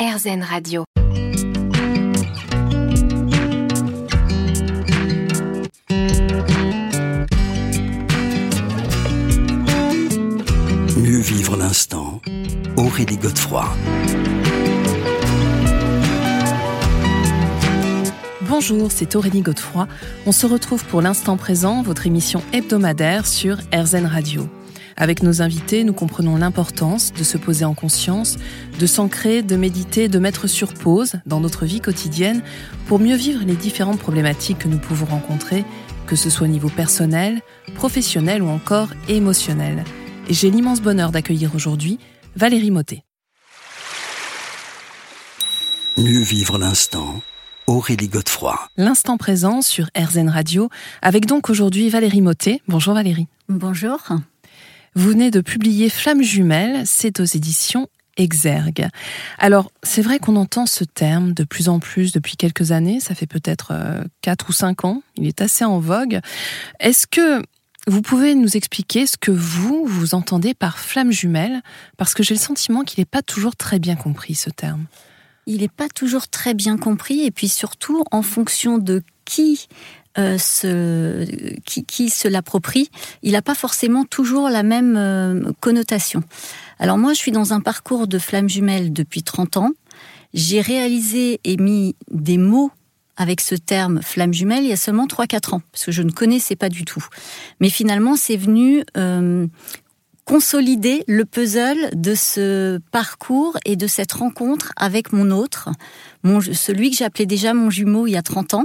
[0.00, 0.84] RZN Radio.
[10.96, 12.22] Mieux vivre l'instant.
[12.78, 13.68] Aurélie Godefroy.
[18.40, 19.86] Bonjour, c'est Aurélie Godefroy.
[20.24, 24.48] On se retrouve pour l'instant présent, votre émission hebdomadaire sur RZN Radio.
[25.00, 28.36] Avec nos invités, nous comprenons l'importance de se poser en conscience,
[28.78, 32.42] de s'ancrer, de méditer, de mettre sur pause dans notre vie quotidienne
[32.86, 35.64] pour mieux vivre les différentes problématiques que nous pouvons rencontrer,
[36.06, 37.40] que ce soit au niveau personnel,
[37.76, 39.84] professionnel ou encore émotionnel.
[40.28, 41.98] Et j'ai l'immense bonheur d'accueillir aujourd'hui
[42.36, 43.02] Valérie Motet.
[45.96, 47.22] Mieux vivre l'instant.
[47.66, 48.58] Aurélie Godefroy.
[48.76, 50.68] L'instant présent sur RZN Radio,
[51.00, 52.60] avec donc aujourd'hui Valérie Motet.
[52.68, 53.28] Bonjour Valérie.
[53.48, 53.98] Bonjour.
[54.94, 58.88] Vous venez de publier Flammes jumelles, c'est aux éditions Exergue.
[59.38, 63.14] Alors, c'est vrai qu'on entend ce terme de plus en plus depuis quelques années, ça
[63.14, 63.72] fait peut-être
[64.20, 66.20] 4 ou 5 ans, il est assez en vogue.
[66.80, 67.40] Est-ce que
[67.86, 71.62] vous pouvez nous expliquer ce que vous, vous entendez par flamme jumelle?
[71.96, 74.86] Parce que j'ai le sentiment qu'il n'est pas toujours très bien compris, ce terme.
[75.46, 79.68] Il n'est pas toujours très bien compris, et puis surtout, en fonction de qui
[80.18, 80.38] euh,
[81.64, 82.90] qui, se l'approprie,
[83.22, 86.24] il n'a pas forcément toujours la même euh, connotation.
[86.80, 89.70] Alors moi, je suis dans un parcours de flamme jumelle depuis 30 ans.
[90.34, 92.72] J'ai réalisé et mis des mots
[93.16, 96.10] avec ce terme flamme jumelle il y a seulement 3-4 ans, parce que je ne
[96.10, 97.04] connaissais pas du tout.
[97.60, 99.46] Mais finalement, c'est venu euh,
[100.24, 105.70] consolider le puzzle de ce parcours et de cette rencontre avec mon autre,
[106.24, 108.64] celui que j'appelais déjà mon jumeau il y a 30 ans.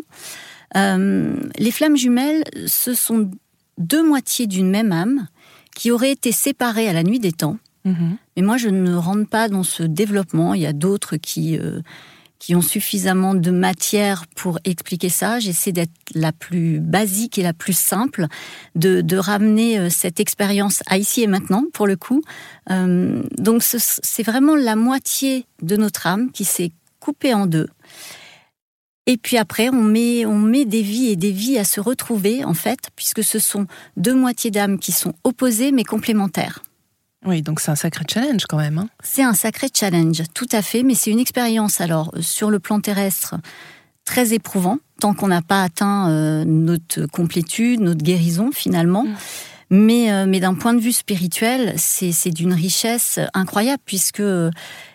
[0.75, 3.29] Euh, les flammes jumelles, ce sont
[3.77, 5.27] deux moitiés d'une même âme
[5.75, 7.57] qui auraient été séparées à la nuit des temps.
[7.83, 8.17] Mhm.
[8.35, 10.53] Mais moi, je ne rentre pas dans ce développement.
[10.53, 11.81] Il y a d'autres qui, euh,
[12.39, 15.39] qui ont suffisamment de matière pour expliquer ça.
[15.39, 18.27] J'essaie d'être la plus basique et la plus simple,
[18.75, 22.21] de, de ramener euh, cette expérience à ici et maintenant, pour le coup.
[22.71, 27.67] Euh, donc, ce- c'est vraiment la moitié de notre âme qui s'est coupée en deux.
[29.07, 32.43] Et puis après, on met, on met des vies et des vies à se retrouver,
[32.43, 33.67] en fait, puisque ce sont
[33.97, 36.63] deux moitiés d'âme qui sont opposées mais complémentaires.
[37.25, 38.77] Oui, donc c'est un sacré challenge quand même.
[38.77, 38.87] hein.
[39.03, 42.59] C'est un sacré challenge, tout à fait, mais c'est une expérience, alors, euh, sur le
[42.59, 43.35] plan terrestre,
[44.05, 49.03] très éprouvant, tant qu'on n'a pas atteint euh, notre complétude, notre guérison, finalement.
[49.03, 49.15] Mm.
[49.69, 54.23] Mais, euh, mais d'un point de vue spirituel, c'est d'une richesse incroyable, puisque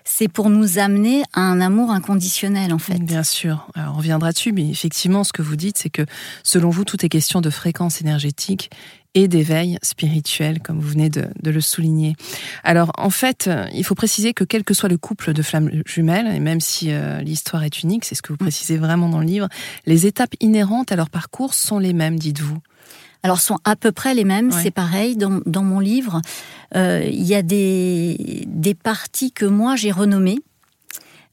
[0.05, 2.99] c'est pour nous amener à un amour inconditionnel, en fait.
[2.99, 6.03] Bien sûr, Alors, on reviendra dessus, mais effectivement, ce que vous dites, c'est que
[6.43, 8.71] selon vous, tout est question de fréquence énergétique
[9.15, 12.15] et d'éveil spirituel, comme vous venez de, de le souligner.
[12.63, 16.29] Alors, en fait, il faut préciser que quel que soit le couple de flammes jumelles,
[16.33, 19.27] et même si euh, l'histoire est unique, c'est ce que vous précisez vraiment dans le
[19.27, 19.49] livre,
[19.87, 22.59] les étapes inhérentes à leur parcours sont les mêmes, dites-vous.
[23.23, 24.63] Alors, sont à peu près les mêmes, Ouais.
[24.63, 25.17] c'est pareil.
[25.17, 26.21] Dans, dans mon livre,
[26.75, 30.39] euh, il y a des, des parties que moi j'ai renommées.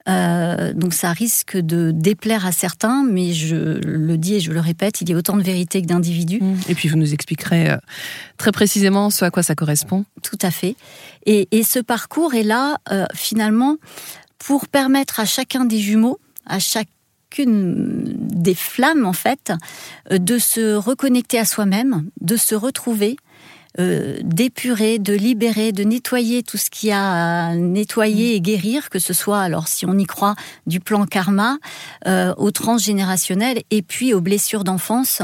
[0.09, 3.55] Euh, donc ça risque de déplaire à certains, mais je
[3.85, 6.41] le dis et je le répète, il y a autant de vérité que d'individus.
[6.69, 7.77] Et puis, vous nous expliquerez euh,
[8.37, 10.05] très précisément ce à quoi ça correspond.
[10.23, 10.75] Tout à fait.
[11.25, 13.75] Et, et ce parcours est là, euh, finalement,
[14.39, 16.59] pour permettre à chacun des jumeaux, à
[17.37, 19.51] chacune des flammes, en fait,
[20.11, 23.17] euh, de se reconnecter à soi-même, de se retrouver,
[23.79, 28.89] euh, d'épurer, de libérer, de nettoyer tout ce qu'il y a à nettoyer et guérir,
[28.89, 31.57] que ce soit, alors si on y croit, du plan karma,
[32.07, 35.21] euh, au transgénérationnel, et puis aux blessures d'enfance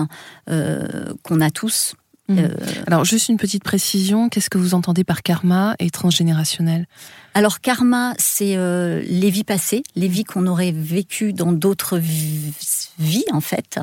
[0.49, 1.95] euh, qu'on a tous.
[2.29, 2.47] Euh,
[2.87, 6.87] Alors, juste une petite précision, qu'est-ce que vous entendez par karma et transgénérationnel?
[7.33, 12.53] Alors karma, c'est euh, les vies passées, les vies qu'on aurait vécues dans d'autres vi-
[12.97, 13.77] vies en fait.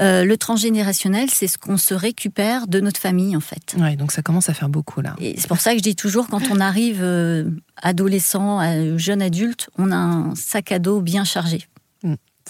[0.00, 3.74] Euh, le transgénérationnel, c'est ce qu'on se récupère de notre famille en fait.
[3.78, 5.16] Ouais, donc ça commence à faire beaucoup là.
[5.18, 7.02] Et c'est pour ça que je dis toujours, quand on arrive
[7.80, 11.66] adolescent, jeune adulte, on a un sac à dos bien chargé.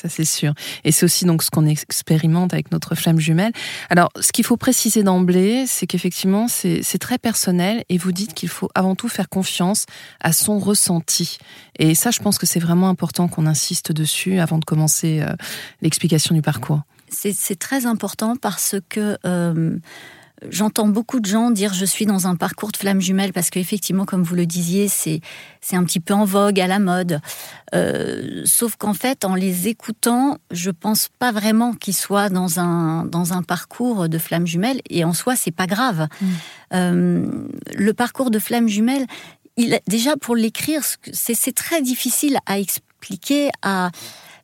[0.00, 0.54] Ça, c'est sûr.
[0.84, 3.52] Et c'est aussi donc ce qu'on expérimente avec notre flamme jumelle.
[3.90, 8.48] Alors, ce qu'il faut préciser d'emblée, c'est qu'effectivement, c'est très personnel et vous dites qu'il
[8.48, 9.84] faut avant tout faire confiance
[10.20, 11.36] à son ressenti.
[11.78, 15.34] Et ça, je pense que c'est vraiment important qu'on insiste dessus avant de commencer euh,
[15.82, 16.80] l'explication du parcours.
[17.10, 19.76] C'est très important parce que euh,
[20.48, 24.04] j'entends beaucoup de gens dire je suis dans un parcours de flamme jumelle parce qu'effectivement,
[24.04, 25.20] comme vous le disiez, c'est
[25.72, 27.20] un petit peu en vogue, à la mode.
[27.74, 33.04] Euh, sauf qu'en fait, en les écoutant, je pense pas vraiment qu'ils soient dans un
[33.04, 36.08] dans un parcours de flamme jumelle et en soi, c'est pas grave.
[36.20, 36.26] Mm.
[36.72, 37.26] Euh,
[37.76, 39.06] le parcours de flamme jumelle,
[39.56, 40.82] il, déjà pour l'écrire,
[41.12, 43.90] c'est très difficile à expliquer, à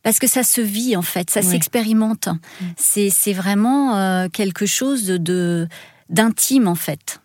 [0.07, 2.29] parce que ça se vit en fait, ça s'expérimente.
[2.29, 2.65] Mm.
[2.77, 5.67] C'est vraiment euh, quelque chose de
[6.11, 7.21] d'intime en fait.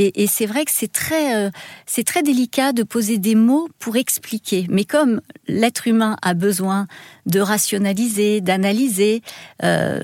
[0.00, 1.50] Et, c'est vrai que c'est très, euh,
[1.86, 4.66] c'est très délicat de poser des mots pour expliquer.
[4.68, 6.88] Mais comme l'être humain a besoin
[7.26, 9.22] de rationaliser, d'analyser,
[9.62, 10.00] euh,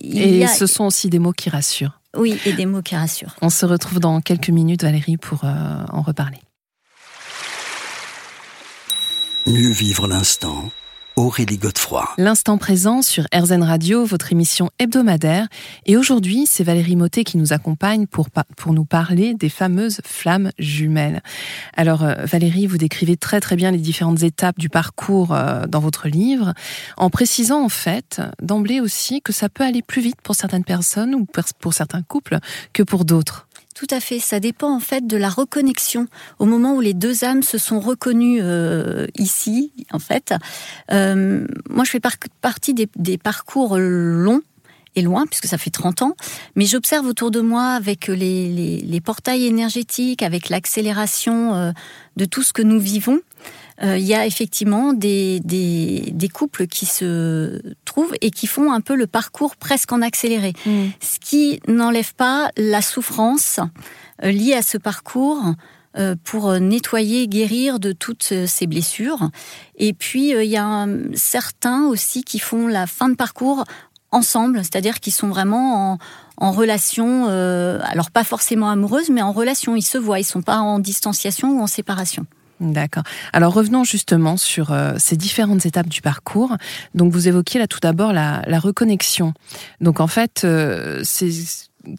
[0.00, 2.00] et ce sont aussi des mots qui rassurent.
[2.16, 3.34] Oui, et des mots qui rassurent.
[3.42, 6.38] On se retrouve dans quelques minutes, Valérie, pour en reparler.
[9.46, 10.70] Mieux vivre l'instant
[11.16, 12.08] Aurélie Godefroy.
[12.16, 15.48] L'instant présent sur RZN Radio, votre émission hebdomadaire.
[15.84, 20.50] Et aujourd'hui, c'est Valérie Motet qui nous accompagne pour, pour nous parler des fameuses flammes
[20.58, 21.22] jumelles.
[21.76, 25.80] Alors, euh, Valérie, vous décrivez très très bien les différentes étapes du parcours euh, dans
[25.80, 26.54] votre livre,
[26.96, 31.14] en précisant en fait d'emblée aussi que ça peut aller plus vite pour certaines personnes
[31.14, 31.26] ou
[31.58, 32.38] pour certains couples
[32.72, 33.48] que pour d'autres.
[33.82, 36.06] Tout à fait, ça dépend en fait de la reconnexion.
[36.38, 40.32] Au moment où les deux âmes se sont reconnues euh, ici, en fait,
[40.92, 42.00] euh, moi je fais
[42.40, 44.40] partie des, parcours longs
[44.94, 46.14] et loin, puisque ça fait 30 ans,
[46.54, 51.72] mais j'observe autour de moi avec les, portails énergétiques, avec l'accélération euh,
[52.16, 53.18] de tout ce que nous vivons,
[53.82, 58.80] euh, il y a effectivement des, des, couples qui se trouvent et qui font un
[58.80, 60.52] peu le parcours presque en accéléré.
[60.66, 60.88] Mm.
[61.00, 63.60] Ce qui n'enlève pas la souffrance
[64.22, 65.54] euh, liée à ce parcours
[65.98, 69.30] euh, pour nettoyer, guérir de toutes ces blessures.
[69.76, 73.64] Et puis, il y a certains aussi qui font la fin de parcours
[74.10, 75.98] ensemble, c'est-à-dire qu'ils sont vraiment en,
[76.36, 80.58] en relation, alors pas forcément amoureuse, mais en relation, ils se voient, ils sont pas
[80.58, 82.26] en distanciation ou en séparation.
[82.62, 83.02] D'accord.
[83.32, 86.56] Alors revenons justement sur euh, ces différentes étapes du parcours.
[86.94, 89.34] Donc vous évoquiez là tout d'abord la, reconnexion.
[89.80, 91.02] Donc en fait, euh,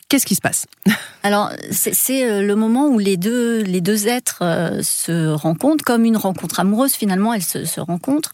[0.08, 0.66] qu'est-ce qui se passe?
[1.24, 4.42] Alors c'est euh, le moment où les deux les deux êtres
[4.82, 6.94] se rencontrent comme une rencontre amoureuse.
[6.94, 8.32] Finalement, elles se rencontrent.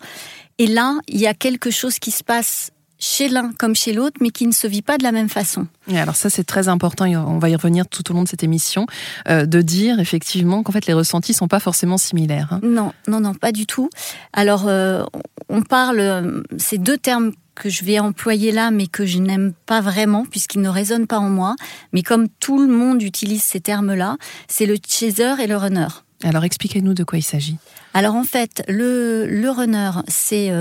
[0.60, 4.18] Et là, il y a quelque chose qui se passe chez l'un comme chez l'autre,
[4.22, 5.68] mais qui ne se vit pas de la même façon.
[5.88, 8.44] Et alors ça, c'est très important, on va y revenir tout au long de cette
[8.44, 8.86] émission,
[9.30, 12.50] euh, de dire effectivement qu'en fait les ressentis sont pas forcément similaires.
[12.52, 12.60] Hein.
[12.62, 13.90] Non, non, non, pas du tout.
[14.34, 15.04] Alors, euh,
[15.48, 19.54] on parle, euh, ces deux termes que je vais employer là, mais que je n'aime
[19.66, 21.56] pas vraiment, puisqu'ils ne résonnent pas en moi,
[21.94, 24.18] mais comme tout le monde utilise ces termes-là,
[24.48, 25.88] c'est le chaser et le runner.
[26.24, 27.58] Alors expliquez-nous de quoi il s'agit.
[27.94, 30.52] Alors en fait, le, le runner, c'est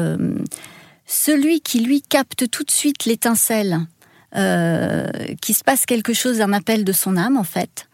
[1.08, 3.80] celui qui lui capte tout de suite l'étincelle,
[4.36, 5.08] euh,
[5.40, 7.88] qui se passe quelque chose, un appel de son âme en fait,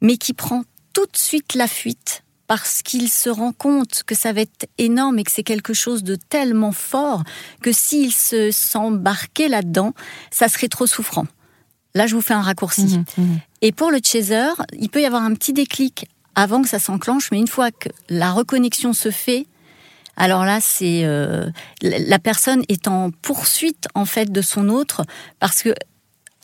[0.00, 0.64] mais qui prend
[0.94, 5.18] tout de suite la fuite parce qu'il se rend compte que ça va être énorme
[5.18, 7.22] et que c'est quelque chose de tellement fort
[7.62, 9.92] que s'il se s'embarquait là-dedans,
[10.30, 11.26] ça serait trop souffrant.
[11.94, 12.98] Là, je vous fais un raccourci.
[12.98, 13.36] Mmh, mmh.
[13.62, 17.30] Et pour le chaser, il peut y avoir un petit déclic avant que ça s'enclenche,
[17.30, 19.46] mais une fois que la reconnexion se fait,
[20.16, 21.46] alors là, c'est euh,
[21.82, 25.04] la personne est en poursuite en fait de son autre
[25.40, 25.74] parce que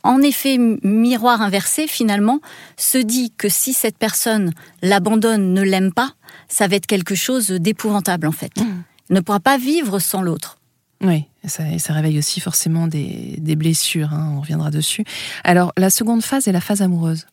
[0.03, 2.41] en effet, miroir inversé, finalement,
[2.79, 6.15] se dit que si cette personne l'abandonne, ne l'aime pas,
[6.49, 8.57] ça va être quelque chose d'épouvantable, en fait.
[8.59, 8.83] Mmh.
[9.11, 10.59] Ne pourra pas vivre sans l'autre.
[11.03, 15.05] Oui, ça, ça, réveille aussi forcément des, blessures, hein, on reviendra dessus.
[15.45, 17.27] Alors, la seconde phase est la phase amoureuse.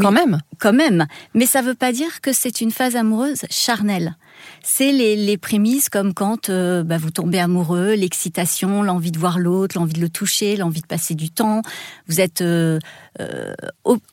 [0.00, 1.06] Quand même Quand même.
[1.34, 4.16] Mais ça ne veut pas dire que c'est une phase amoureuse charnelle
[4.62, 9.78] c'est les, prémices comme quand euh, bah, vous tombez amoureux, l'excitation, l'envie de voir l'autre,
[9.78, 11.62] l'envie de le toucher, l'envie de passer du temps.
[12.06, 12.78] Vous êtes euh,
[13.20, 13.54] euh,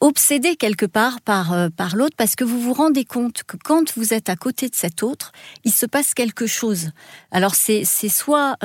[0.01, 4.13] obsédé quelque part par, par l'autre parce que vous vous rendez compte que quand vous
[4.13, 5.31] êtes à côté de cet autre,
[5.63, 6.91] il se passe quelque chose.
[7.31, 8.55] Alors c'est soit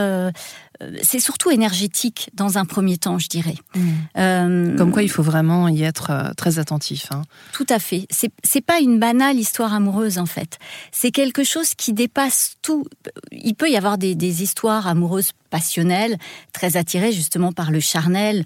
[1.03, 3.57] c'est surtout énergétique dans un premier temps, je dirais.
[3.75, 4.77] Mmh.
[4.77, 7.09] Comme quoi, il faut vraiment y être très attentif.
[7.13, 7.23] Hein.
[7.53, 8.07] Tout à fait.
[8.11, 10.59] C'est pas une banale histoire amoureuse en fait.
[10.93, 12.87] C'est quelque chose qui dépasse tout.
[13.33, 16.17] Il peut y avoir des, histoires amoureuses passionnelles,
[16.53, 18.45] très attirées justement par le charnel,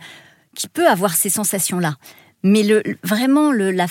[0.54, 1.96] qui peut avoir ces sensations-là.
[2.44, 3.86] Mais le, vraiment, le, la,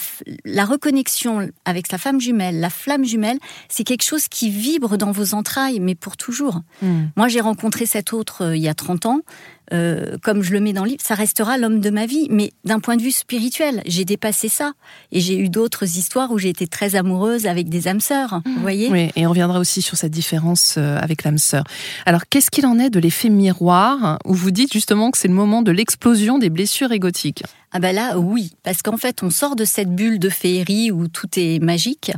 [0.46, 5.12] la, reconnexion avec sa femme jumelle, la flamme jumelle, c'est quelque chose qui vibre dans
[5.12, 6.62] vos entrailles, mais pour toujours.
[6.84, 7.06] Hmm.
[7.18, 9.22] Moi, j'ai rencontré cet autre euh, il y a 30 ans.
[9.72, 12.28] Euh, comme je le mets dans le livre, ça restera l'homme de ma vie.
[12.30, 14.74] Mais d'un point de vue spirituel, j'ai dépassé ça.
[15.12, 18.42] Et j'ai eu d'autres histoires où j'ai été très amoureuse avec des âmes sœurs.
[18.46, 18.90] Vous voyez?
[18.90, 21.64] Oui, et on reviendra aussi sur cette différence euh, avec l'âme sœur.
[22.06, 25.34] Alors, qu'est-ce qu'il en est de l'effet miroir, où vous dites justement que c'est le
[25.34, 27.44] moment de l'explosion des blessures égotiques?
[27.76, 31.08] Ah ben là, oui, parce qu'en fait, on sort de cette bulle de féerie où
[31.08, 32.12] tout est magique,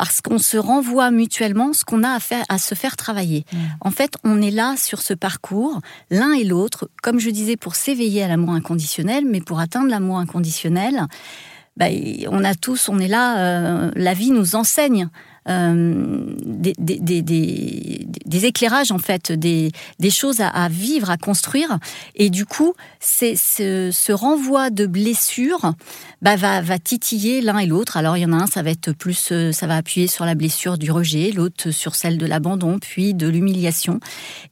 [0.00, 3.44] parce qu'on se renvoie mutuellement ce qu'on a à, faire, à se faire travailler.
[3.52, 3.56] Mmh.
[3.82, 5.78] En fait, on est là sur ce parcours,
[6.10, 10.16] l'un et l'autre, comme je disais, pour s'éveiller à l'amour inconditionnel, mais pour atteindre l'amour
[10.16, 11.06] inconditionnel,
[11.76, 11.88] bah,
[12.28, 15.10] on a tous, on est là, euh, la vie nous enseigne
[15.46, 16.74] des,
[18.24, 19.72] des, éclairages en fait, des,
[20.10, 21.78] choses à, vivre, à construire.
[22.14, 25.72] Et du coup, c'est ce, renvoi de blessures
[26.22, 27.96] bah, va, titiller l'un et l'autre.
[27.96, 30.34] Alors il y en a un, ça va être plus, ça va appuyer sur la
[30.34, 34.00] blessure du rejet, l'autre sur celle de l'abandon, puis de l'humiliation.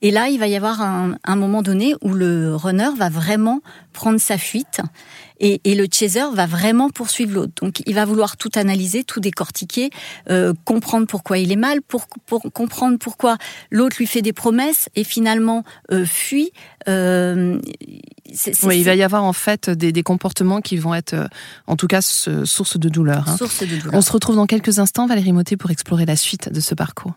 [0.03, 3.61] Et là, il va y avoir un, un moment donné où le runner va vraiment
[3.93, 4.81] prendre sa fuite
[5.41, 7.53] et, le chaser va vraiment poursuivre l'autre.
[7.61, 9.91] Donc il va vouloir tout analyser, tout décortiquer,
[10.31, 12.09] euh, comprendre pourquoi il est mal, pour,
[12.53, 13.39] comprendre pourquoi
[13.71, 16.53] l'autre lui fait des promesses et finalement euh, fuit.
[16.89, 17.61] Euh,
[18.63, 21.29] oui, il va y avoir en fait des, comportements qui vont être,
[21.67, 23.29] en tout cas, source de douleur.
[23.37, 23.95] Source de douleur.
[23.95, 27.15] On se retrouve dans quelques instants, Valérie Motet, pour explorer la suite de ce parcours.